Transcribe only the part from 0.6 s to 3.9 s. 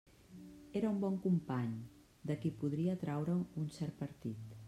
Era un bon company, de qui podia traure un